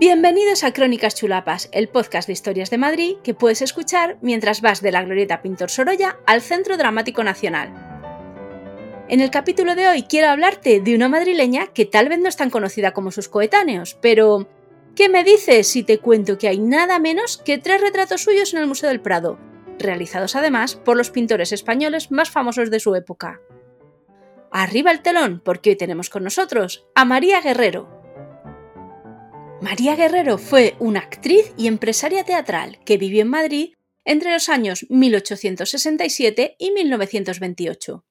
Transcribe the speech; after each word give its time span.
Bienvenidos 0.00 0.62
a 0.62 0.72
Crónicas 0.72 1.16
Chulapas, 1.16 1.68
el 1.72 1.88
podcast 1.88 2.28
de 2.28 2.32
historias 2.32 2.70
de 2.70 2.78
Madrid 2.78 3.16
que 3.24 3.34
puedes 3.34 3.62
escuchar 3.62 4.16
mientras 4.22 4.60
vas 4.60 4.80
de 4.80 4.92
la 4.92 5.02
Glorieta 5.02 5.42
Pintor 5.42 5.70
Sorolla 5.70 6.20
al 6.24 6.40
Centro 6.40 6.76
Dramático 6.76 7.24
Nacional. 7.24 7.72
En 9.08 9.18
el 9.20 9.32
capítulo 9.32 9.74
de 9.74 9.88
hoy 9.88 10.04
quiero 10.04 10.28
hablarte 10.28 10.78
de 10.78 10.94
una 10.94 11.08
madrileña 11.08 11.66
que 11.74 11.84
tal 11.84 12.08
vez 12.08 12.20
no 12.20 12.28
es 12.28 12.36
tan 12.36 12.48
conocida 12.48 12.92
como 12.92 13.10
sus 13.10 13.28
coetáneos, 13.28 13.98
pero 14.00 14.48
¿qué 14.94 15.08
me 15.08 15.24
dices 15.24 15.66
si 15.66 15.82
te 15.82 15.98
cuento 15.98 16.38
que 16.38 16.46
hay 16.46 16.60
nada 16.60 17.00
menos 17.00 17.36
que 17.36 17.58
tres 17.58 17.80
retratos 17.80 18.22
suyos 18.22 18.54
en 18.54 18.60
el 18.60 18.68
Museo 18.68 18.90
del 18.90 19.00
Prado, 19.00 19.36
realizados 19.80 20.36
además 20.36 20.76
por 20.76 20.96
los 20.96 21.10
pintores 21.10 21.50
españoles 21.50 22.12
más 22.12 22.30
famosos 22.30 22.70
de 22.70 22.78
su 22.78 22.94
época? 22.94 23.40
Arriba 24.52 24.92
el 24.92 25.02
telón, 25.02 25.42
porque 25.44 25.70
hoy 25.70 25.76
tenemos 25.76 26.08
con 26.08 26.22
nosotros 26.22 26.86
a 26.94 27.04
María 27.04 27.40
Guerrero. 27.40 27.97
María 29.60 29.96
Guerrero 29.96 30.38
fue 30.38 30.76
una 30.78 31.00
actriz 31.00 31.52
y 31.56 31.66
empresaria 31.66 32.22
teatral 32.22 32.78
que 32.84 32.96
vivió 32.96 33.22
en 33.22 33.28
Madrid 33.28 33.74
entre 34.04 34.32
los 34.32 34.48
años 34.48 34.86
1867 34.88 36.54
y 36.58 36.70
1928. 36.70 38.04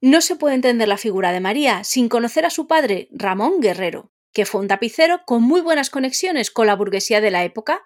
No 0.00 0.20
se 0.20 0.36
puede 0.36 0.54
entender 0.54 0.86
la 0.86 0.96
figura 0.96 1.32
de 1.32 1.40
María 1.40 1.82
sin 1.82 2.08
conocer 2.08 2.46
a 2.46 2.50
su 2.50 2.68
padre, 2.68 3.08
Ramón 3.10 3.60
Guerrero, 3.60 4.12
que 4.32 4.46
fue 4.46 4.60
un 4.60 4.68
tapicero 4.68 5.22
con 5.26 5.42
muy 5.42 5.60
buenas 5.60 5.90
conexiones 5.90 6.52
con 6.52 6.68
la 6.68 6.76
burguesía 6.76 7.20
de 7.20 7.32
la 7.32 7.44
época 7.44 7.82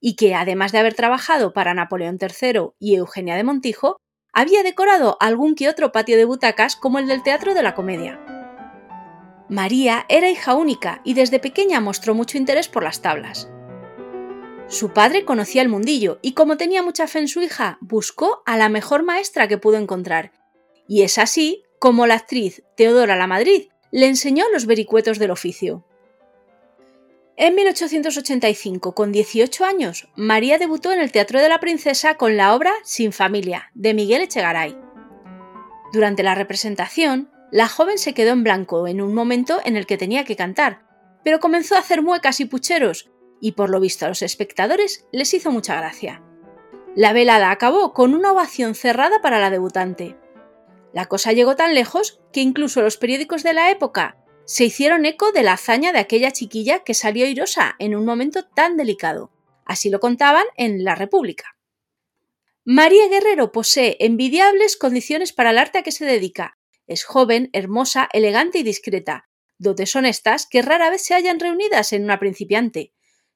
y 0.00 0.14
que, 0.14 0.34
además 0.34 0.70
de 0.70 0.78
haber 0.78 0.94
trabajado 0.94 1.52
para 1.52 1.74
Napoleón 1.74 2.18
III 2.20 2.70
y 2.78 2.94
Eugenia 2.94 3.34
de 3.34 3.44
Montijo, 3.44 3.96
había 4.32 4.62
decorado 4.62 5.16
algún 5.20 5.56
que 5.56 5.68
otro 5.68 5.90
patio 5.90 6.16
de 6.16 6.24
butacas 6.24 6.76
como 6.76 7.00
el 7.00 7.08
del 7.08 7.24
Teatro 7.24 7.54
de 7.54 7.62
la 7.64 7.74
Comedia. 7.74 8.39
María 9.50 10.06
era 10.08 10.30
hija 10.30 10.54
única 10.54 11.00
y 11.04 11.14
desde 11.14 11.40
pequeña 11.40 11.80
mostró 11.80 12.14
mucho 12.14 12.38
interés 12.38 12.68
por 12.68 12.84
las 12.84 13.02
tablas. 13.02 13.50
Su 14.68 14.92
padre 14.92 15.24
conocía 15.24 15.62
el 15.62 15.68
mundillo 15.68 16.20
y 16.22 16.34
como 16.34 16.56
tenía 16.56 16.84
mucha 16.84 17.08
fe 17.08 17.18
en 17.18 17.26
su 17.26 17.42
hija, 17.42 17.76
buscó 17.80 18.44
a 18.46 18.56
la 18.56 18.68
mejor 18.68 19.02
maestra 19.02 19.48
que 19.48 19.58
pudo 19.58 19.76
encontrar. 19.76 20.30
Y 20.86 21.02
es 21.02 21.18
así 21.18 21.64
como 21.80 22.06
la 22.06 22.14
actriz 22.14 22.62
Teodora 22.76 23.16
La 23.16 23.26
Madrid 23.26 23.70
le 23.90 24.06
enseñó 24.06 24.44
los 24.52 24.66
vericuetos 24.66 25.18
del 25.18 25.32
oficio. 25.32 25.84
En 27.36 27.56
1885, 27.56 28.94
con 28.94 29.10
18 29.10 29.64
años, 29.64 30.08
María 30.14 30.58
debutó 30.58 30.92
en 30.92 31.00
el 31.00 31.10
Teatro 31.10 31.40
de 31.40 31.48
la 31.48 31.58
Princesa 31.58 32.14
con 32.14 32.36
la 32.36 32.54
obra 32.54 32.72
Sin 32.84 33.12
familia, 33.12 33.72
de 33.74 33.94
Miguel 33.94 34.22
Echegaray. 34.22 34.78
Durante 35.92 36.22
la 36.22 36.36
representación, 36.36 37.32
la 37.52 37.68
joven 37.68 37.98
se 37.98 38.14
quedó 38.14 38.32
en 38.32 38.44
blanco 38.44 38.86
en 38.86 39.00
un 39.00 39.14
momento 39.14 39.60
en 39.64 39.76
el 39.76 39.86
que 39.86 39.98
tenía 39.98 40.24
que 40.24 40.36
cantar, 40.36 40.82
pero 41.24 41.40
comenzó 41.40 41.74
a 41.74 41.80
hacer 41.80 42.02
muecas 42.02 42.40
y 42.40 42.44
pucheros, 42.44 43.10
y 43.40 43.52
por 43.52 43.70
lo 43.70 43.80
visto 43.80 44.04
a 44.04 44.08
los 44.08 44.22
espectadores 44.22 45.06
les 45.12 45.34
hizo 45.34 45.50
mucha 45.50 45.76
gracia. 45.76 46.22
La 46.94 47.12
velada 47.12 47.50
acabó 47.50 47.92
con 47.92 48.14
una 48.14 48.32
ovación 48.32 48.74
cerrada 48.74 49.20
para 49.22 49.38
la 49.38 49.50
debutante. 49.50 50.16
La 50.92 51.06
cosa 51.06 51.32
llegó 51.32 51.56
tan 51.56 51.74
lejos 51.74 52.20
que 52.32 52.40
incluso 52.40 52.82
los 52.82 52.96
periódicos 52.96 53.42
de 53.42 53.52
la 53.52 53.70
época 53.70 54.16
se 54.44 54.64
hicieron 54.64 55.06
eco 55.06 55.30
de 55.30 55.44
la 55.44 55.52
hazaña 55.52 55.92
de 55.92 56.00
aquella 56.00 56.32
chiquilla 56.32 56.80
que 56.80 56.94
salió 56.94 57.26
irosa 57.26 57.76
en 57.78 57.94
un 57.94 58.04
momento 58.04 58.44
tan 58.44 58.76
delicado. 58.76 59.30
Así 59.64 59.90
lo 59.90 60.00
contaban 60.00 60.44
en 60.56 60.82
La 60.82 60.96
República. 60.96 61.56
María 62.64 63.08
Guerrero 63.08 63.52
posee 63.52 63.96
envidiables 64.00 64.76
condiciones 64.76 65.32
para 65.32 65.50
el 65.50 65.58
arte 65.58 65.78
a 65.78 65.82
que 65.82 65.92
se 65.92 66.04
dedica. 66.04 66.58
Es 66.90 67.04
joven, 67.04 67.50
hermosa, 67.52 68.08
elegante 68.12 68.58
y 68.58 68.62
discreta, 68.64 69.28
dotes 69.58 69.94
honestas 69.94 70.48
que 70.50 70.60
rara 70.60 70.90
vez 70.90 71.04
se 71.04 71.14
hallan 71.14 71.38
reunidas 71.38 71.92
en 71.92 72.02
una 72.02 72.18
principiante. 72.18 72.92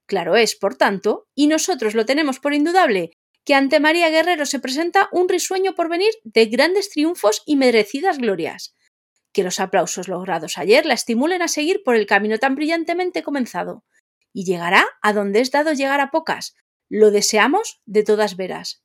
Claro 0.06 0.34
es, 0.34 0.56
por 0.56 0.74
tanto, 0.74 1.28
y 1.34 1.46
nosotros 1.46 1.94
lo 1.94 2.04
tenemos 2.04 2.40
por 2.40 2.52
indudable, 2.52 3.12
que 3.44 3.54
ante 3.54 3.78
María 3.78 4.10
Guerrero 4.10 4.44
se 4.44 4.58
presenta 4.58 5.08
un 5.12 5.28
risueño 5.28 5.74
porvenir 5.74 6.10
de 6.24 6.46
grandes 6.46 6.90
triunfos 6.90 7.42
y 7.46 7.54
merecidas 7.54 8.18
glorias 8.18 8.74
que 9.34 9.42
los 9.42 9.60
aplausos 9.60 10.08
logrados 10.08 10.56
ayer 10.56 10.86
la 10.86 10.94
estimulen 10.94 11.42
a 11.42 11.48
seguir 11.48 11.82
por 11.84 11.96
el 11.96 12.06
camino 12.06 12.38
tan 12.38 12.54
brillantemente 12.54 13.22
comenzado. 13.22 13.84
Y 14.32 14.44
llegará 14.44 14.86
a 15.02 15.12
donde 15.12 15.40
es 15.40 15.50
dado 15.50 15.72
llegar 15.72 16.00
a 16.00 16.10
pocas. 16.10 16.54
Lo 16.88 17.10
deseamos 17.10 17.82
de 17.84 18.04
todas 18.04 18.36
veras. 18.36 18.83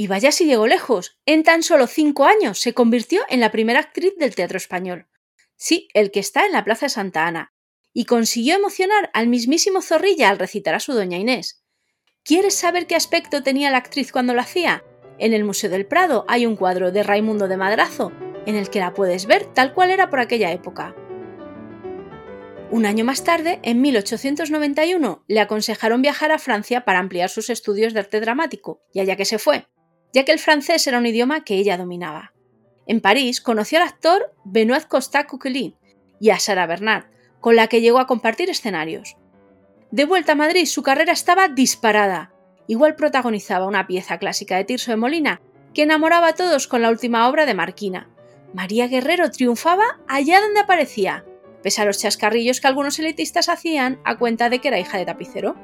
Y 0.00 0.06
vaya 0.06 0.30
si 0.30 0.44
llegó 0.44 0.68
lejos. 0.68 1.18
En 1.26 1.42
tan 1.42 1.64
solo 1.64 1.88
cinco 1.88 2.24
años 2.24 2.60
se 2.60 2.72
convirtió 2.72 3.22
en 3.28 3.40
la 3.40 3.50
primera 3.50 3.80
actriz 3.80 4.14
del 4.16 4.36
teatro 4.36 4.56
español. 4.56 5.08
Sí, 5.56 5.88
el 5.92 6.12
que 6.12 6.20
está 6.20 6.46
en 6.46 6.52
la 6.52 6.62
Plaza 6.62 6.88
Santa 6.88 7.26
Ana. 7.26 7.52
Y 7.92 8.04
consiguió 8.04 8.54
emocionar 8.54 9.10
al 9.12 9.26
mismísimo 9.26 9.82
Zorrilla 9.82 10.28
al 10.28 10.38
recitar 10.38 10.76
a 10.76 10.78
su 10.78 10.92
doña 10.92 11.18
Inés. 11.18 11.64
¿Quieres 12.22 12.54
saber 12.54 12.86
qué 12.86 12.94
aspecto 12.94 13.42
tenía 13.42 13.72
la 13.72 13.78
actriz 13.78 14.12
cuando 14.12 14.34
lo 14.34 14.40
hacía? 14.40 14.84
En 15.18 15.32
el 15.32 15.42
Museo 15.42 15.68
del 15.68 15.84
Prado 15.84 16.24
hay 16.28 16.46
un 16.46 16.54
cuadro 16.54 16.92
de 16.92 17.02
Raimundo 17.02 17.48
de 17.48 17.56
Madrazo 17.56 18.12
en 18.46 18.54
el 18.54 18.70
que 18.70 18.78
la 18.78 18.94
puedes 18.94 19.26
ver 19.26 19.46
tal 19.52 19.74
cual 19.74 19.90
era 19.90 20.10
por 20.10 20.20
aquella 20.20 20.52
época. 20.52 20.94
Un 22.70 22.86
año 22.86 23.04
más 23.04 23.24
tarde, 23.24 23.58
en 23.64 23.80
1891, 23.80 25.24
le 25.26 25.40
aconsejaron 25.40 26.02
viajar 26.02 26.30
a 26.30 26.38
Francia 26.38 26.84
para 26.84 27.00
ampliar 27.00 27.30
sus 27.30 27.50
estudios 27.50 27.94
de 27.94 28.00
arte 28.00 28.20
dramático, 28.20 28.80
y 28.92 29.00
allá 29.00 29.16
que 29.16 29.24
se 29.24 29.38
fue, 29.38 29.66
ya 30.12 30.24
que 30.24 30.32
el 30.32 30.38
francés 30.38 30.86
era 30.86 30.98
un 30.98 31.06
idioma 31.06 31.44
que 31.44 31.54
ella 31.54 31.76
dominaba. 31.76 32.32
En 32.86 33.00
París 33.00 33.40
conoció 33.40 33.78
al 33.78 33.88
actor 33.88 34.34
Benoît 34.44 34.86
Costat 34.86 35.26
Coquelin 35.26 35.76
y 36.20 36.30
a 36.30 36.38
Sara 36.38 36.66
Bernard, 36.66 37.06
con 37.40 37.56
la 37.56 37.68
que 37.68 37.80
llegó 37.80 37.98
a 37.98 38.06
compartir 38.06 38.50
escenarios. 38.50 39.16
De 39.90 40.04
vuelta 40.04 40.32
a 40.32 40.36
Madrid, 40.36 40.66
su 40.66 40.82
carrera 40.82 41.12
estaba 41.12 41.48
disparada. 41.48 42.32
Igual 42.66 42.96
protagonizaba 42.96 43.66
una 43.66 43.86
pieza 43.86 44.18
clásica 44.18 44.56
de 44.56 44.64
Tirso 44.64 44.90
de 44.90 44.96
Molina 44.96 45.40
que 45.74 45.82
enamoraba 45.82 46.28
a 46.28 46.34
todos 46.34 46.66
con 46.66 46.82
la 46.82 46.90
última 46.90 47.28
obra 47.28 47.46
de 47.46 47.54
Marquina, 47.54 48.08
María 48.54 48.88
Guerrero 48.88 49.30
triunfaba 49.30 50.00
allá 50.08 50.40
donde 50.40 50.60
aparecía, 50.60 51.24
pese 51.62 51.82
a 51.82 51.84
los 51.84 51.98
chascarrillos 51.98 52.60
que 52.60 52.66
algunos 52.66 52.98
elitistas 52.98 53.48
hacían 53.48 54.00
a 54.04 54.16
cuenta 54.16 54.48
de 54.48 54.60
que 54.60 54.68
era 54.68 54.78
hija 54.78 54.96
de 54.96 55.04
tapicero. 55.04 55.56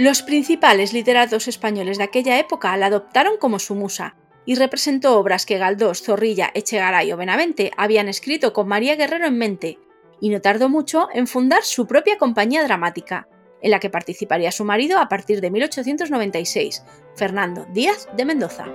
Los 0.00 0.22
principales 0.22 0.94
literatos 0.94 1.46
españoles 1.46 1.98
de 1.98 2.04
aquella 2.04 2.38
época 2.38 2.74
la 2.78 2.86
adoptaron 2.86 3.36
como 3.36 3.58
su 3.58 3.74
musa 3.74 4.16
y 4.46 4.54
representó 4.54 5.18
obras 5.18 5.44
que 5.44 5.58
Galdós, 5.58 6.00
Zorrilla, 6.00 6.50
Echegaray 6.54 7.12
o 7.12 7.18
Benavente 7.18 7.70
habían 7.76 8.08
escrito 8.08 8.54
con 8.54 8.66
María 8.66 8.96
Guerrero 8.96 9.26
en 9.26 9.36
mente, 9.36 9.78
y 10.18 10.30
no 10.30 10.40
tardó 10.40 10.70
mucho 10.70 11.08
en 11.12 11.26
fundar 11.26 11.64
su 11.64 11.86
propia 11.86 12.16
compañía 12.16 12.64
dramática, 12.64 13.28
en 13.60 13.72
la 13.72 13.78
que 13.78 13.90
participaría 13.90 14.52
su 14.52 14.64
marido 14.64 14.98
a 14.98 15.10
partir 15.10 15.42
de 15.42 15.50
1896, 15.50 16.82
Fernando 17.14 17.66
Díaz 17.74 18.08
de 18.16 18.24
Mendoza. 18.24 18.68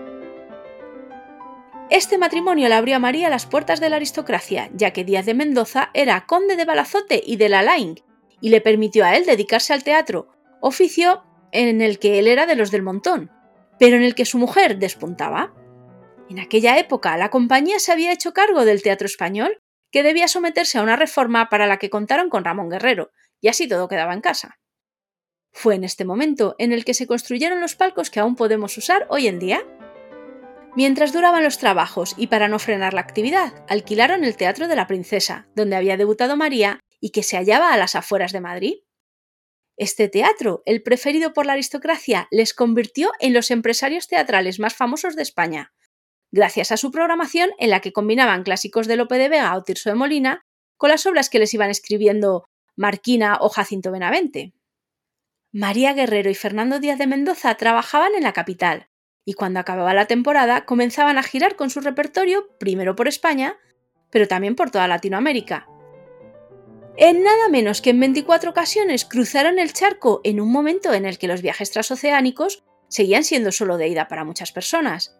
Este 1.89 2.19
matrimonio 2.19 2.69
le 2.69 2.75
abrió 2.75 2.97
a 2.97 2.99
María 2.99 3.31
las 3.31 3.47
puertas 3.47 3.79
de 3.79 3.89
la 3.89 3.95
aristocracia, 3.95 4.69
ya 4.75 4.93
que 4.93 5.03
Díaz 5.03 5.25
de 5.25 5.33
Mendoza 5.33 5.89
era 5.95 6.27
conde 6.27 6.55
de 6.55 6.65
Balazote 6.65 7.19
y 7.25 7.37
de 7.37 7.49
la 7.49 7.63
Laing, 7.63 7.95
y 8.41 8.49
le 8.49 8.61
permitió 8.61 9.05
a 9.05 9.15
él 9.15 9.25
dedicarse 9.25 9.73
al 9.73 9.83
teatro, 9.83 10.34
oficio 10.61 11.23
en 11.51 11.81
el 11.81 11.99
que 11.99 12.19
él 12.19 12.27
era 12.27 12.45
de 12.45 12.55
los 12.55 12.71
del 12.71 12.81
montón, 12.81 13.31
pero 13.79 13.97
en 13.97 14.03
el 14.03 14.15
que 14.15 14.25
su 14.25 14.37
mujer 14.37 14.77
despuntaba. 14.77 15.53
En 16.29 16.39
aquella 16.39 16.77
época 16.77 17.17
la 17.17 17.29
compañía 17.29 17.79
se 17.79 17.91
había 17.91 18.11
hecho 18.11 18.33
cargo 18.33 18.65
del 18.65 18.81
teatro 18.81 19.05
español, 19.05 19.61
que 19.91 20.03
debía 20.03 20.27
someterse 20.27 20.77
a 20.77 20.83
una 20.83 20.95
reforma 20.95 21.47
para 21.49 21.67
la 21.67 21.77
que 21.77 21.89
contaron 21.89 22.29
con 22.29 22.43
Ramón 22.43 22.69
Guerrero, 22.69 23.11
y 23.39 23.47
así 23.47 23.67
todo 23.67 23.87
quedaba 23.87 24.13
en 24.13 24.21
casa. 24.21 24.59
Fue 25.53 25.75
en 25.75 25.85
este 25.85 26.03
momento 26.03 26.55
en 26.59 26.73
el 26.73 26.83
que 26.83 26.93
se 26.93 27.07
construyeron 27.07 27.61
los 27.61 27.75
palcos 27.75 28.09
que 28.09 28.19
aún 28.19 28.35
podemos 28.35 28.77
usar 28.77 29.07
hoy 29.09 29.27
en 29.27 29.39
día. 29.39 29.65
Mientras 30.75 31.13
duraban 31.13 31.45
los 31.45 31.57
trabajos 31.59 32.13
y 32.17 32.27
para 32.27 32.49
no 32.49 32.59
frenar 32.59 32.93
la 32.93 32.99
actividad, 32.99 33.63
alquilaron 33.69 34.25
el 34.25 34.35
Teatro 34.35 34.67
de 34.67 34.75
la 34.75 34.87
Princesa, 34.87 35.47
donde 35.55 35.77
había 35.77 35.95
debutado 35.95 36.35
María 36.35 36.81
y 36.99 37.11
que 37.11 37.23
se 37.23 37.37
hallaba 37.37 37.71
a 37.71 37.77
las 37.77 37.95
afueras 37.95 38.33
de 38.33 38.41
Madrid. 38.41 38.73
Este 39.77 40.07
teatro, 40.07 40.63
el 40.65 40.81
preferido 40.83 41.33
por 41.33 41.45
la 41.45 41.53
aristocracia, 41.53 42.27
les 42.31 42.53
convirtió 42.53 43.11
en 43.19 43.33
los 43.33 43.51
empresarios 43.51 44.07
teatrales 44.07 44.59
más 44.59 44.73
famosos 44.73 45.15
de 45.17 45.23
España, 45.23 45.73
gracias 46.31 46.71
a 46.71 46.77
su 46.77 46.91
programación 46.91 47.51
en 47.59 47.69
la 47.69 47.81
que 47.81 47.91
combinaban 47.91 48.43
clásicos 48.43 48.87
de 48.87 48.95
Lope 48.95 49.17
de 49.17 49.29
Vega 49.29 49.55
o 49.55 49.63
Tirso 49.63 49.89
de 49.89 49.95
Molina 49.95 50.41
con 50.77 50.89
las 50.89 51.05
obras 51.05 51.29
que 51.29 51.39
les 51.39 51.53
iban 51.53 51.69
escribiendo 51.69 52.45
Marquina 52.77 53.37
o 53.41 53.49
Jacinto 53.49 53.91
Benavente. 53.91 54.53
María 55.51 55.93
Guerrero 55.93 56.29
y 56.29 56.35
Fernando 56.35 56.79
Díaz 56.79 56.97
de 56.97 57.07
Mendoza 57.07 57.55
trabajaban 57.55 58.15
en 58.15 58.23
la 58.23 58.33
capital, 58.33 58.89
y 59.25 59.33
cuando 59.33 59.59
acababa 59.59 59.93
la 59.93 60.07
temporada 60.07 60.65
comenzaban 60.65 61.17
a 61.17 61.23
girar 61.23 61.55
con 61.55 61.69
su 61.69 61.81
repertorio 61.81 62.47
primero 62.59 62.95
por 62.95 63.07
España, 63.07 63.57
pero 64.09 64.27
también 64.27 64.55
por 64.55 64.71
toda 64.71 64.87
Latinoamérica. 64.87 65.67
En 66.97 67.23
nada 67.23 67.49
menos 67.49 67.81
que 67.81 67.89
en 67.89 67.99
24 67.99 68.49
ocasiones 68.49 69.03
cruzaron 69.03 69.59
el 69.59 69.73
charco 69.73 70.21
en 70.23 70.39
un 70.39 70.49
momento 70.49 70.93
en 70.93 71.05
el 71.05 71.17
que 71.17 71.27
los 71.27 71.41
viajes 71.41 71.71
transoceánicos 71.71 72.63
seguían 72.87 73.25
siendo 73.25 73.51
solo 73.51 73.77
de 73.77 73.89
ida 73.89 74.07
para 74.07 74.23
muchas 74.23 74.53
personas. 74.53 75.19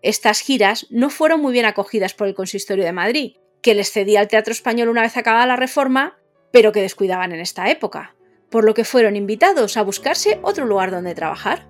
Estas 0.00 0.40
giras 0.40 0.86
no 0.90 1.10
fueron 1.10 1.40
muy 1.40 1.52
bien 1.52 1.64
acogidas 1.64 2.14
por 2.14 2.28
el 2.28 2.34
Consistorio 2.34 2.84
de 2.84 2.92
Madrid, 2.92 3.36
que 3.62 3.74
les 3.74 3.90
cedía 3.90 4.20
al 4.20 4.28
Teatro 4.28 4.52
Español 4.52 4.88
una 4.88 5.02
vez 5.02 5.16
acabada 5.16 5.46
la 5.46 5.56
reforma, 5.56 6.18
pero 6.52 6.70
que 6.70 6.82
descuidaban 6.82 7.32
en 7.32 7.40
esta 7.40 7.68
época, 7.68 8.14
por 8.48 8.64
lo 8.64 8.74
que 8.74 8.84
fueron 8.84 9.16
invitados 9.16 9.76
a 9.76 9.82
buscarse 9.82 10.38
otro 10.42 10.66
lugar 10.66 10.92
donde 10.92 11.14
trabajar. 11.14 11.66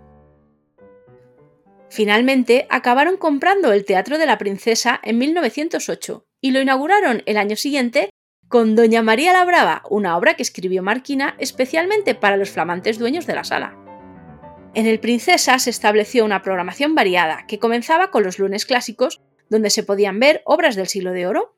Finalmente 1.89 2.67
acabaron 2.69 3.17
comprando 3.17 3.73
el 3.73 3.85
Teatro 3.87 4.19
de 4.19 4.27
la 4.27 4.39
Princesa 4.39 5.01
en 5.03 5.19
1908 5.19 6.27
y 6.41 6.51
lo 6.51 6.61
inauguraron 6.61 7.23
el 7.27 7.37
año 7.37 7.57
siguiente 7.57 8.11
con 8.53 8.77
Doña 8.77 9.01
María 9.01 9.33
la 9.33 9.47
Brava, 9.47 9.83
una 9.89 10.15
obra 10.15 10.35
que 10.35 10.43
escribió 10.43 10.83
Marquina 10.83 11.35
especialmente 11.39 12.15
para 12.15 12.37
los 12.37 12.51
flamantes 12.51 12.99
dueños 12.99 13.27
de 13.27 13.35
la 13.35 13.45
sala. 13.45 13.79
En 14.75 14.87
el 14.87 15.01
Princesa 15.01 15.59
se 15.59 15.71
estableció 15.71 16.23
una 16.23 16.43
programación 16.43 16.95
variada 16.95 17.47
que 17.49 17.59
comenzaba 17.59 18.11
con 18.11 18.25
los 18.25 18.39
lunes 18.39 18.67
clásicos, 18.67 19.23
donde 19.49 19.71
se 19.71 19.83
podían 19.83 20.21
ver 20.21 20.43
obras 20.45 20.77
del 20.77 20.87
siglo 20.87 21.13
de 21.13 21.27
oro. 21.27 21.57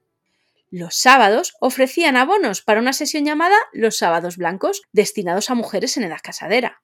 Los 0.70 0.94
sábados 0.94 1.56
ofrecían 1.60 2.16
abonos 2.16 2.62
para 2.62 2.78
una 2.78 2.92
sesión 2.92 3.24
llamada 3.24 3.56
Los 3.72 3.96
Sábados 3.98 4.36
Blancos, 4.36 4.82
destinados 4.92 5.50
a 5.50 5.56
mujeres 5.56 5.96
en 5.96 6.04
edad 6.04 6.20
casadera. 6.22 6.80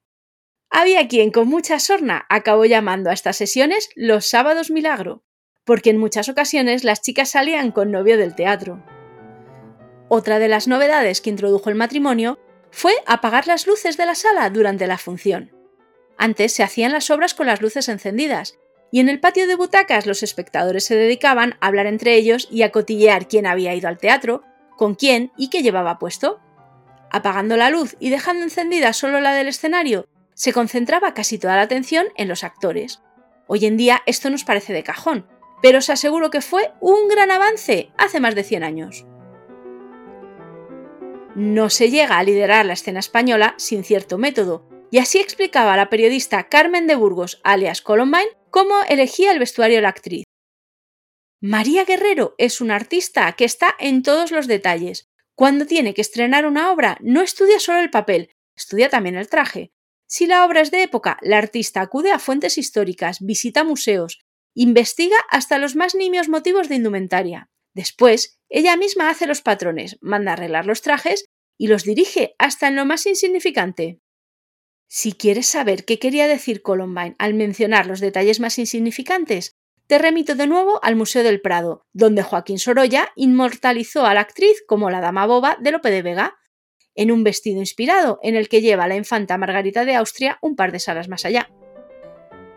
Había 0.71 1.07
quien 1.07 1.31
con 1.31 1.47
mucha 1.47 1.79
sorna 1.79 2.27
acabó 2.29 2.65
llamando 2.65 3.11
a 3.11 3.13
estas 3.13 3.37
sesiones 3.37 3.89
los 3.95 4.29
sábados 4.29 4.73
milagro, 4.73 5.23
porque 5.63 5.91
en 5.91 5.99
muchas 5.99 6.29
ocasiones 6.29 6.83
las 6.83 7.01
chicas 7.01 7.31
salían 7.31 7.71
con 7.71 7.93
novio 7.93 8.19
del 8.19 8.35
teatro. 8.35 8.85
Otra 10.13 10.41
de 10.41 10.49
las 10.49 10.67
novedades 10.67 11.21
que 11.21 11.31
introdujo 11.31 11.71
el 11.71 11.77
matrimonio 11.77 12.41
fue 12.73 12.93
apagar 13.07 13.47
las 13.47 13.69
luces 13.69 13.97
de 13.97 14.07
la 14.07 14.17
sala 14.17 14.51
durante 14.51 14.89
la 14.89 14.99
función. 14.99 15.53
Antes 16.19 16.53
se 16.53 16.65
hacían 16.65 16.91
las 16.91 17.11
obras 17.11 17.33
con 17.33 17.47
las 17.47 17.63
luces 17.63 17.89
encendidas, 17.89 18.59
y 18.91 18.99
en 18.99 19.09
el 19.09 19.21
patio 19.21 19.47
de 19.47 19.55
butacas 19.55 20.07
los 20.07 20.25
espectadores 20.25 20.83
se 20.83 20.97
dedicaban 20.97 21.55
a 21.61 21.69
hablar 21.69 21.87
entre 21.87 22.17
ellos 22.17 22.49
y 22.51 22.63
a 22.63 22.73
cotillear 22.73 23.29
quién 23.29 23.47
había 23.47 23.73
ido 23.73 23.87
al 23.87 23.99
teatro, 23.99 24.43
con 24.77 24.97
quién 24.97 25.31
y 25.37 25.49
qué 25.49 25.63
llevaba 25.63 26.01
puesto. 26.01 26.41
Apagando 27.13 27.57
la 27.57 27.71
luz 27.71 27.95
y 28.01 28.11
dejando 28.11 28.43
encendida 28.43 28.93
solo 28.93 29.21
la 29.21 29.33
del 29.33 29.47
escenario, 29.47 30.09
se 30.35 30.53
concentraba 30.53 31.15
casi 31.15 31.39
toda 31.39 31.55
la 31.55 31.63
atención 31.63 32.09
en 32.17 32.27
los 32.27 32.43
actores. 32.43 33.01
Hoy 33.47 33.65
en 33.65 33.77
día 33.77 34.03
esto 34.07 34.29
nos 34.29 34.43
parece 34.43 34.73
de 34.73 34.83
cajón, 34.83 35.29
pero 35.63 35.79
os 35.79 35.89
aseguro 35.89 36.31
que 36.31 36.41
fue 36.41 36.73
un 36.81 37.07
gran 37.07 37.31
avance 37.31 37.93
hace 37.97 38.19
más 38.19 38.35
de 38.35 38.43
100 38.43 38.65
años. 38.65 39.07
No 41.37 41.71
se 41.71 41.91
llega 41.91 42.19
a 42.19 42.25
liderar 42.25 42.67
la 42.67 42.73
escena 42.73 42.99
española 42.99 43.55
sin 43.57 43.85
cierto 43.85 44.19
método, 44.19 44.69
y 44.91 44.99
así 44.99 45.21
explicaba 45.21 45.77
la 45.77 45.89
periodista 45.89 46.49
Carmen 46.49 46.89
de 46.89 46.97
Burgos, 46.97 47.41
alias 47.45 47.83
Columbine, 47.83 48.37
cómo 48.51 48.75
elegía 48.89 49.31
el 49.31 49.39
vestuario 49.39 49.81
la 49.81 49.91
actriz. 49.91 50.25
María 51.41 51.85
Guerrero 51.85 52.35
es 52.37 52.61
una 52.61 52.75
artista 52.75 53.33
que 53.33 53.45
está 53.45 53.77
en 53.79 54.03
todos 54.03 54.33
los 54.33 54.47
detalles. 54.49 55.09
Cuando 55.37 55.67
tiene 55.67 55.95
que 55.95 56.03
estrenar 56.03 56.45
una 56.45 56.73
obra, 56.73 56.99
no 57.01 57.23
estudia 57.23 57.61
solo 57.61 57.79
el 57.79 57.91
papel, 57.91 58.35
estudia 58.57 58.91
también 58.91 59.15
el 59.15 59.29
traje. 59.29 59.73
Si 60.07 60.27
la 60.27 60.45
obra 60.45 60.61
es 60.61 60.73
de 60.73 60.83
época, 60.83 61.17
la 61.23 61.39
artista 61.39 61.81
acude 61.81 62.11
a 62.11 62.19
fuentes 62.19 62.59
históricas, 62.59 63.19
visita 63.21 63.63
museos, 63.63 64.21
investiga 64.53 65.17
hasta 65.31 65.59
los 65.59 65.77
más 65.77 65.95
nimios 65.95 66.29
motivos 66.29 66.69
de 66.69 66.75
indumentaria. 66.75 67.49
Después, 67.73 68.40
ella 68.51 68.77
misma 68.77 69.09
hace 69.09 69.27
los 69.27 69.43
patrones, 69.43 69.97
manda 70.01 70.33
arreglar 70.33 70.67
los 70.67 70.83
trajes 70.83 71.25
y 71.57 71.69
los 71.69 71.85
dirige 71.85 72.35
hasta 72.39 72.69
en 72.69 72.77
lo 72.77 72.85
más 72.85 73.07
insignificante. 73.07 74.01
Si 74.89 75.13
quieres 75.13 75.47
saber 75.47 75.85
qué 75.85 76.01
quería 76.01 76.27
decir 76.27 76.63
Columbine 76.63 77.15
al 77.19 77.35
mencionar 77.35 77.87
los 77.87 78.01
detalles 78.01 78.41
más 78.41 78.59
insignificantes, 78.59 79.53
te 79.87 79.99
remito 79.99 80.35
de 80.35 80.49
nuevo 80.49 80.81
al 80.83 80.97
Museo 80.97 81.23
del 81.23 81.41
Prado, 81.41 81.87
donde 81.93 82.25
Joaquín 82.25 82.59
Sorolla 82.59 83.13
inmortalizó 83.15 84.05
a 84.05 84.15
la 84.15 84.21
actriz 84.21 84.63
como 84.67 84.91
la 84.91 85.01
dama 85.01 85.27
boba 85.27 85.57
de 85.61 85.71
Lope 85.71 85.91
de 85.91 86.03
Vega, 86.03 86.39
en 86.97 87.13
un 87.13 87.23
vestido 87.23 87.61
inspirado 87.61 88.19
en 88.23 88.35
el 88.35 88.49
que 88.49 88.63
lleva 88.63 88.89
la 88.89 88.97
infanta 88.97 89.39
Margarita 89.39 89.85
de 89.85 89.95
Austria 89.95 90.39
un 90.43 90.57
par 90.57 90.73
de 90.73 90.81
salas 90.81 91.09
más 91.09 91.25
allá. 91.25 91.51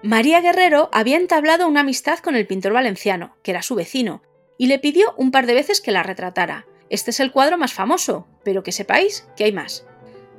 María 0.01 0.41
Guerrero 0.41 0.89
había 0.91 1.17
entablado 1.17 1.67
una 1.67 1.81
amistad 1.81 2.19
con 2.19 2.35
el 2.35 2.47
pintor 2.47 2.73
valenciano, 2.73 3.37
que 3.43 3.51
era 3.51 3.61
su 3.61 3.75
vecino, 3.75 4.23
y 4.57 4.67
le 4.67 4.79
pidió 4.79 5.13
un 5.17 5.31
par 5.31 5.45
de 5.45 5.53
veces 5.53 5.81
que 5.81 5.91
la 5.91 6.03
retratara. 6.03 6.65
Este 6.89 7.11
es 7.11 7.19
el 7.19 7.31
cuadro 7.31 7.57
más 7.57 7.73
famoso, 7.73 8.27
pero 8.43 8.63
que 8.63 8.71
sepáis 8.71 9.27
que 9.35 9.45
hay 9.45 9.51
más. 9.51 9.85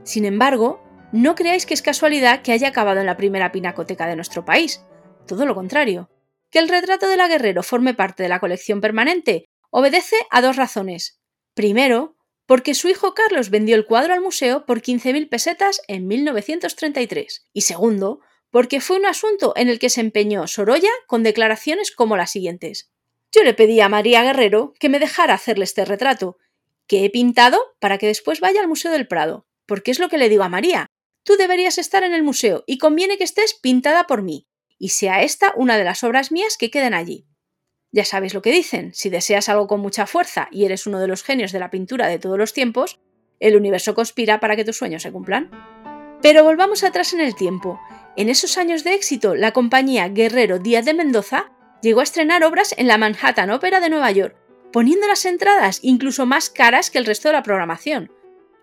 Sin 0.05 0.25
embargo, 0.25 0.83
no 1.13 1.35
creáis 1.35 1.67
que 1.67 1.75
es 1.75 1.83
casualidad 1.83 2.43
que 2.43 2.53
haya 2.53 2.69
acabado 2.69 3.01
en 3.01 3.07
la 3.07 3.17
primera 3.17 3.53
pinacoteca 3.53 4.07
de 4.07 4.17
nuestro 4.17 4.45
país. 4.45 4.85
Todo 5.27 5.47
lo 5.47 5.55
contrario. 5.55 6.11
Que 6.51 6.59
el 6.59 6.69
retrato 6.69 7.09
de 7.09 7.17
la 7.17 7.29
Guerrero 7.29 7.63
forme 7.63 7.95
parte 7.95 8.23
de 8.23 8.29
la 8.29 8.41
colección 8.41 8.81
permanente 8.81 9.47
obedece 9.71 10.17
a 10.31 10.41
dos 10.41 10.57
razones. 10.57 11.21
Primero, 11.55 12.17
porque 12.47 12.75
su 12.75 12.89
hijo 12.89 13.15
Carlos 13.15 13.51
vendió 13.51 13.75
el 13.77 13.87
cuadro 13.87 14.13
al 14.13 14.21
museo 14.21 14.67
por 14.67 14.83
15.000 14.83 15.29
pesetas 15.29 15.81
en 15.89 16.07
1933. 16.07 17.49
Y 17.53 17.63
segundo, 17.63 18.21
porque 18.51 18.81
fue 18.81 18.99
un 18.99 19.07
asunto 19.07 19.53
en 19.57 19.69
el 19.69 19.79
que 19.79 19.91
se 19.91 20.01
empeñó 20.01 20.47
Sorolla 20.47 20.91
con 21.07 21.23
declaraciones 21.23 21.91
como 21.91 22.17
las 22.17 22.31
siguientes. 22.31 22.91
Yo 23.35 23.43
le 23.43 23.55
pedí 23.55 23.81
a 23.81 23.89
María 23.89 24.23
Guerrero 24.23 24.75
que 24.79 24.89
me 24.89 25.01
dejara 25.01 25.35
hacerle 25.35 25.65
este 25.65 25.85
retrato, 25.85 26.39
que 26.87 27.05
he 27.05 27.11
pintado 27.11 27.61
para 27.81 27.99
que 27.99 28.07
después 28.07 28.41
vaya 28.41 28.61
al 28.61 28.69
Museo 28.69 28.93
del 28.93 29.09
Prado, 29.09 29.47
porque 29.67 29.91
es 29.91 29.99
lo 29.99 30.09
que 30.09 30.19
le 30.19 30.29
digo 30.29 30.45
a 30.45 30.49
María, 30.49 30.91
Tú 31.25 31.37
deberías 31.39 31.79
estar 31.79 32.05
en 32.05 32.13
el 32.13 32.23
museo 32.23 32.65
y 32.67 32.77
conviene 32.77 33.17
que 33.17 33.25
estés 33.25 33.55
pintada 33.55 34.07
por 34.07 34.21
mí, 34.21 34.47
y 34.79 34.91
sea 34.91 35.23
esta 35.23 35.55
una 35.57 35.79
de 35.79 35.85
las 35.85 36.05
obras 36.05 36.31
mías 36.31 36.59
que 36.59 36.71
queden 36.71 36.93
allí. 36.93 37.27
Ya 37.93 38.05
sabéis 38.05 38.35
lo 38.35 38.43
que 38.43 38.53
dicen, 38.53 38.93
si 38.93 39.09
deseas 39.09 39.49
algo 39.49 39.67
con 39.67 39.81
mucha 39.81 40.07
fuerza 40.07 40.49
y 40.51 40.67
eres 40.67 40.87
uno 40.87 41.01
de 41.01 41.09
los 41.09 41.23
genios 41.23 41.51
de 41.51 41.61
la 41.61 41.71
pintura 41.71 42.09
de 42.09 42.19
todos 42.19 42.37
los 42.37 42.53
tiempos, 42.53 43.01
el 43.41 43.57
universo 43.57 43.95
conspira 43.95 44.39
para 44.39 44.55
que 44.55 44.67
tus 44.67 44.77
sueños 44.77 45.03
se 45.03 45.13
cumplan. 45.13 45.51
Pero 46.21 46.45
volvamos 46.45 46.85
atrás 46.85 47.15
en 47.15 47.21
el 47.21 47.35
tiempo. 47.35 47.81
En 48.17 48.29
esos 48.29 48.59
años 48.59 48.85
de 48.85 48.95
éxito, 48.95 49.35
la 49.35 49.53
compañía 49.53 50.09
Guerrero 50.09 50.59
Díaz 50.59 50.85
de 50.85 50.95
Mendoza 50.95 51.53
llegó 51.85 52.01
a 52.01 52.05
estrenar 52.05 52.45
obras 52.45 52.75
en 52.79 52.89
la 52.89 52.97
Manhattan 52.97 53.51
Opera 53.51 53.79
de 53.79 53.91
Nueva 53.91 54.11
York, 54.11 54.35
poniendo 54.73 55.07
las 55.07 55.27
entradas 55.27 55.81
incluso 55.83 56.25
más 56.25 56.49
caras 56.49 56.91
que 56.91 56.97
el 56.97 57.05
resto 57.05 57.29
de 57.29 57.35
la 57.35 57.43
programación, 57.43 58.11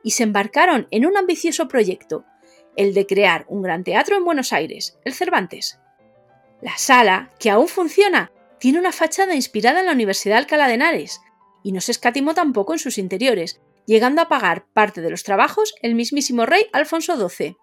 y 0.04 0.12
se 0.12 0.24
embarcaron 0.24 0.88
en 0.90 1.06
un 1.06 1.16
ambicioso 1.16 1.68
proyecto, 1.68 2.26
el 2.76 2.96
de 2.96 3.06
crear 3.06 3.46
un 3.48 3.62
gran 3.62 3.84
teatro 3.84 4.18
en 4.18 4.26
Buenos 4.26 4.52
Aires, 4.54 4.98
el 5.06 5.14
Cervantes. 5.14 5.80
La 6.64 6.78
sala, 6.78 7.30
que 7.40 7.52
aún 7.52 7.68
funciona, 7.68 8.32
tiene 8.60 8.80
una 8.80 8.92
fachada 8.92 9.36
inspirada 9.36 9.82
en 9.82 9.86
la 9.86 9.92
Universidad 9.92 10.40
Alcalá 10.40 10.68
de 10.68 10.74
Henares, 10.74 11.22
y 11.64 11.74
no 11.74 11.82
se 11.82 11.92
escatimó 11.92 12.34
tampoco 12.34 12.74
en 12.74 12.80
sus 12.80 12.98
interiores, 12.98 13.62
llegando 13.86 14.24
a 14.24 14.30
pagar 14.30 14.66
parte 14.74 15.02
de 15.02 15.12
los 15.12 15.24
trabajos 15.24 15.76
el 15.84 15.94
mismísimo 15.94 16.48
rey 16.48 16.66
Alfonso 16.74 17.30
XII. 17.30 17.56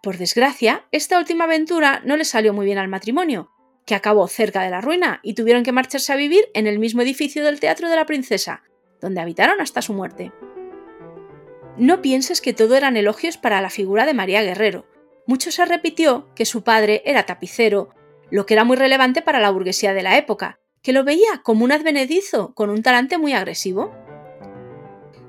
Por 0.00 0.16
desgracia, 0.16 0.86
esta 0.92 1.18
última 1.18 1.44
aventura 1.44 2.02
no 2.04 2.16
le 2.16 2.24
salió 2.24 2.52
muy 2.52 2.66
bien 2.66 2.78
al 2.78 2.88
matrimonio, 2.88 3.51
que 3.84 3.94
acabó 3.94 4.28
cerca 4.28 4.62
de 4.62 4.70
la 4.70 4.80
ruina 4.80 5.20
y 5.22 5.34
tuvieron 5.34 5.64
que 5.64 5.72
marcharse 5.72 6.12
a 6.12 6.16
vivir 6.16 6.44
en 6.54 6.66
el 6.66 6.78
mismo 6.78 7.02
edificio 7.02 7.44
del 7.44 7.60
Teatro 7.60 7.88
de 7.88 7.96
la 7.96 8.06
Princesa, 8.06 8.62
donde 9.00 9.20
habitaron 9.20 9.60
hasta 9.60 9.82
su 9.82 9.92
muerte. 9.92 10.32
No 11.76 12.02
pienses 12.02 12.40
que 12.40 12.52
todo 12.52 12.76
eran 12.76 12.96
elogios 12.96 13.38
para 13.38 13.60
la 13.60 13.70
figura 13.70 14.06
de 14.06 14.14
María 14.14 14.42
Guerrero. 14.42 14.86
Mucho 15.26 15.50
se 15.50 15.64
repitió 15.64 16.28
que 16.34 16.44
su 16.44 16.62
padre 16.62 17.02
era 17.06 17.24
tapicero, 17.24 17.94
lo 18.30 18.46
que 18.46 18.54
era 18.54 18.64
muy 18.64 18.76
relevante 18.76 19.22
para 19.22 19.40
la 19.40 19.50
burguesía 19.50 19.94
de 19.94 20.02
la 20.02 20.18
época, 20.18 20.58
que 20.82 20.92
lo 20.92 21.04
veía 21.04 21.42
como 21.42 21.64
un 21.64 21.72
advenedizo 21.72 22.54
con 22.54 22.70
un 22.70 22.82
talante 22.82 23.18
muy 23.18 23.32
agresivo. 23.32 23.94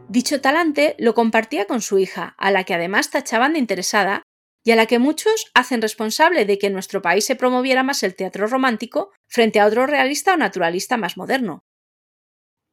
Dicho 0.10 0.41
talante 0.41 0.95
lo 1.00 1.13
compartía 1.13 1.65
con 1.65 1.81
su 1.81 1.98
hija, 1.98 2.36
a 2.38 2.51
la 2.51 2.63
que 2.63 2.74
además 2.74 3.10
tachaban 3.10 3.53
de 3.53 3.60
interesada 3.60 4.24
y 4.63 4.72
a 4.72 4.75
la 4.75 4.86
que 4.86 5.00
muchos 5.00 5.51
hacen 5.53 5.82
responsable 5.82 6.46
de 6.46 6.58
que 6.58 6.67
en 6.67 6.74
nuestro 6.74 7.01
país 7.01 7.25
se 7.25 7.36
promoviera 7.36 7.84
más 7.84 8.01
el 8.03 8.15
teatro 8.15 8.48
romántico 8.48 9.12
frente 9.27 9.60
a 9.60 9.65
otro 9.65 9.86
realista 9.86 10.34
o 10.34 10.38
naturalista 10.38 10.98
más 10.98 11.17
moderno. 11.17 11.63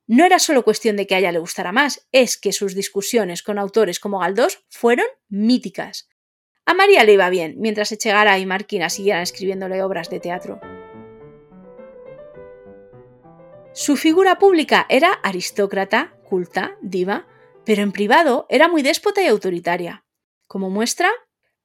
No 0.06 0.24
era 0.24 0.38
solo 0.38 0.64
cuestión 0.64 0.96
de 0.96 1.06
que 1.06 1.14
a 1.14 1.18
ella 1.18 1.32
le 1.32 1.38
gustara 1.38 1.72
más, 1.72 2.08
es 2.10 2.36
que 2.36 2.52
sus 2.52 2.74
discusiones 2.74 3.42
con 3.42 3.58
autores 3.58 4.00
como 4.00 4.18
Galdós 4.18 4.64
fueron 4.68 5.06
míticas. 5.28 6.08
A 6.66 6.74
María 6.74 7.04
le 7.04 7.12
iba 7.14 7.30
bien, 7.30 7.54
mientras 7.58 7.92
Echegara 7.92 8.38
y 8.38 8.46
Marquina 8.46 8.90
siguieran 8.90 9.22
escribiéndole 9.22 9.82
obras 9.82 10.10
de 10.10 10.20
teatro. 10.20 10.60
Su 13.72 13.96
figura 13.96 14.38
pública 14.38 14.84
era 14.88 15.12
aristócrata, 15.12 16.16
culta, 16.24 16.76
diva, 16.80 17.26
pero 17.64 17.82
en 17.82 17.92
privado 17.92 18.46
era 18.48 18.66
muy 18.66 18.82
déspota 18.82 19.22
y 19.22 19.28
autoritaria. 19.28 20.04
Como 20.48 20.70
muestra, 20.70 21.10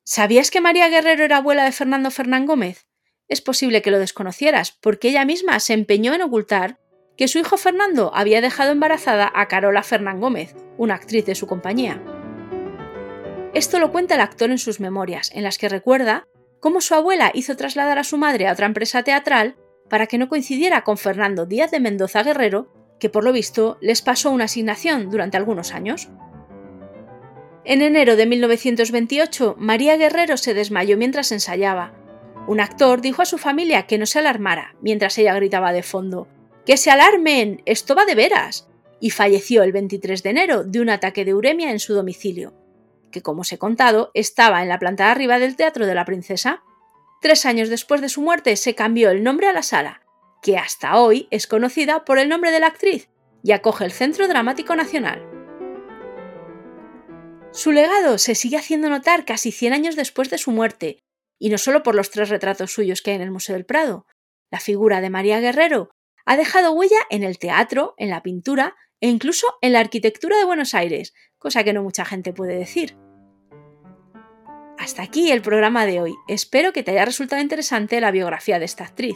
¿sabías 0.06 0.52
que 0.52 0.62
María 0.62 0.88
Guerrero 0.88 1.26
era 1.26 1.38
abuela 1.38 1.66
de 1.66 1.72
Fernando 1.72 2.12
Fernán 2.12 2.46
Gómez? 2.46 2.88
Es 3.28 3.42
posible 3.42 3.82
que 3.82 3.92
lo 3.92 4.00
desconocieras, 4.00 4.72
porque 4.72 5.10
ella 5.10 5.26
misma 5.26 5.60
se 5.60 5.74
empeñó 5.74 6.14
en 6.14 6.22
ocultar 6.22 6.80
que 7.18 7.28
su 7.28 7.40
hijo 7.40 7.58
Fernando 7.58 8.12
había 8.14 8.40
dejado 8.40 8.72
embarazada 8.72 9.32
a 9.34 9.48
Carola 9.48 9.84
Fernán 9.84 10.22
Gómez, 10.22 10.56
una 10.78 10.94
actriz 10.94 11.26
de 11.26 11.34
su 11.34 11.48
compañía. 11.48 12.02
Esto 13.54 13.80
lo 13.80 13.92
cuenta 13.92 14.16
el 14.16 14.22
actor 14.22 14.52
en 14.52 14.60
sus 14.60 14.80
memorias, 14.80 15.32
en 15.34 15.44
las 15.44 15.58
que 15.58 15.70
recuerda 15.70 16.28
cómo 16.60 16.82
su 16.82 16.94
abuela 16.94 17.32
hizo 17.34 17.56
trasladar 17.56 17.98
a 17.98 18.04
su 18.04 18.18
madre 18.18 18.48
a 18.48 18.54
otra 18.54 18.68
empresa 18.68 19.04
teatral 19.04 19.56
para 19.90 20.08
que 20.08 20.18
no 20.18 20.30
coincidiera 20.30 20.84
con 20.84 20.98
Fernando 20.98 21.46
Díaz 21.46 21.72
de 21.72 21.80
Mendoza 21.80 22.22
Guerrero, 22.22 22.72
que 23.00 23.10
por 23.10 23.24
lo 23.24 23.32
visto 23.32 23.78
les 23.82 24.02
pasó 24.02 24.32
una 24.32 24.46
asignación 24.46 25.10
durante 25.10 25.38
algunos 25.38 25.74
años. 25.74 26.10
En 27.66 27.82
enero 27.82 28.16
de 28.16 28.28
1928, 28.28 29.56
María 29.58 29.98
Guerrero 29.98 30.38
se 30.38 30.54
desmayó 30.54 30.98
mientras 30.98 31.32
ensayaba. 31.32 31.94
Un 32.48 32.60
actor 32.60 33.02
dijo 33.02 33.24
a 33.24 33.26
su 33.26 33.40
familia 33.40 33.88
que 33.88 33.98
no 33.98 34.06
se 34.06 34.20
alarmara, 34.20 34.76
mientras 34.82 35.18
ella 35.18 35.34
gritaba 35.34 35.74
de 35.74 35.82
fondo: 35.82 36.28
¡Que 36.66 36.78
se 36.78 36.92
alarmen! 36.92 37.64
¡Esto 37.66 37.96
va 37.96 38.06
de 38.06 38.14
veras! 38.14 38.68
y 39.00 39.10
falleció 39.10 39.64
el 39.64 39.72
23 39.72 40.24
de 40.24 40.30
enero 40.30 40.64
de 40.64 40.80
un 40.80 40.90
ataque 40.90 41.26
de 41.26 41.34
uremia 41.34 41.72
en 41.72 41.80
su 41.80 41.94
domicilio, 41.94 42.54
que 43.12 43.22
como 43.22 43.42
os 43.42 43.52
he 43.52 43.58
contado 43.58 44.12
estaba 44.14 44.62
en 44.64 44.70
la 44.70 44.80
planta 44.80 45.06
de 45.06 45.12
arriba 45.12 45.38
del 45.38 45.56
Teatro 45.56 45.86
de 45.86 45.96
la 45.96 46.06
Princesa. 46.06 46.64
Tres 47.22 47.46
años 47.46 47.70
después 47.70 48.02
de 48.02 48.10
su 48.10 48.22
muerte 48.22 48.56
se 48.56 48.76
cambió 48.76 49.10
el 49.10 49.24
nombre 49.24 49.48
a 49.48 49.54
la 49.54 49.64
sala, 49.64 50.02
que 50.42 50.58
hasta 50.58 50.98
hoy 50.98 51.28
es 51.32 51.48
conocida 51.48 52.06
por 52.06 52.20
el 52.20 52.30
nombre 52.30 52.52
de 52.52 52.60
la 52.60 52.68
actriz 52.68 53.10
y 53.44 53.52
acoge 53.52 53.86
el 53.86 53.92
Centro 53.92 54.28
Dramático 54.28 54.76
Nacional. 54.76 55.35
Su 57.56 57.72
legado 57.72 58.18
se 58.18 58.36
sigue 58.36 58.58
haciendo 58.58 58.90
notar 58.90 59.24
casi 59.24 59.50
100 59.50 59.72
años 59.72 59.96
después 59.96 60.30
de 60.30 60.38
su 60.38 60.52
muerte, 60.52 61.00
y 61.40 61.48
no 61.48 61.58
solo 61.58 61.84
por 61.84 61.96
los 61.96 62.12
tres 62.12 62.28
retratos 62.28 62.74
suyos 62.74 63.02
que 63.02 63.12
hay 63.12 63.16
en 63.16 63.22
el 63.22 63.32
Museo 63.32 63.56
del 63.56 63.66
Prado. 63.66 64.06
La 64.52 64.60
figura 64.60 65.00
de 65.00 65.10
María 65.10 65.40
Guerrero 65.40 65.90
ha 66.26 66.36
dejado 66.36 66.74
huella 66.74 67.00
en 67.10 67.24
el 67.24 67.40
teatro, 67.40 67.94
en 67.98 68.10
la 68.10 68.24
pintura 68.24 68.76
e 69.00 69.08
incluso 69.08 69.48
en 69.62 69.72
la 69.72 69.80
arquitectura 69.80 70.38
de 70.38 70.44
Buenos 70.44 70.74
Aires, 70.74 71.14
cosa 71.38 71.64
que 71.64 71.72
no 71.72 71.82
mucha 71.82 72.04
gente 72.04 72.34
puede 72.34 72.58
decir. 72.58 72.98
Hasta 74.78 75.04
aquí 75.04 75.32
el 75.32 75.42
programa 75.42 75.86
de 75.86 76.02
hoy. 76.02 76.14
Espero 76.28 76.74
que 76.74 76.84
te 76.84 76.92
haya 76.92 77.06
resultado 77.06 77.42
interesante 77.42 78.02
la 78.02 78.12
biografía 78.12 78.60
de 78.60 78.66
esta 78.66 78.84
actriz. 78.84 79.16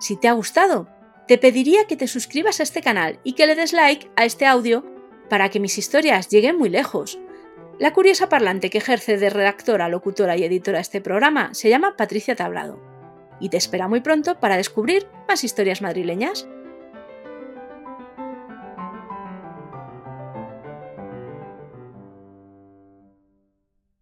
Si 0.00 0.16
te 0.16 0.28
ha 0.28 0.32
gustado, 0.32 0.88
te 1.26 1.36
pediría 1.36 1.86
que 1.86 1.98
te 1.98 2.08
suscribas 2.08 2.60
a 2.60 2.62
este 2.62 2.80
canal 2.80 3.20
y 3.24 3.34
que 3.34 3.46
le 3.46 3.56
des 3.56 3.74
like 3.74 4.10
a 4.16 4.24
este 4.24 4.46
audio 4.46 4.86
para 5.28 5.50
que 5.50 5.60
mis 5.60 5.76
historias 5.76 6.30
lleguen 6.30 6.56
muy 6.56 6.70
lejos. 6.70 7.18
La 7.78 7.92
curiosa 7.92 8.28
parlante 8.28 8.70
que 8.70 8.78
ejerce 8.78 9.18
de 9.18 9.30
redactora, 9.30 9.88
locutora 9.88 10.36
y 10.36 10.42
editora 10.42 10.80
este 10.80 11.00
programa 11.00 11.54
se 11.54 11.68
llama 11.68 11.94
Patricia 11.96 12.34
Tablado. 12.34 12.80
Y 13.38 13.50
te 13.50 13.56
espera 13.56 13.86
muy 13.86 14.00
pronto 14.00 14.40
para 14.40 14.56
descubrir 14.56 15.06
más 15.28 15.44
historias 15.44 15.80
madrileñas. 15.80 16.48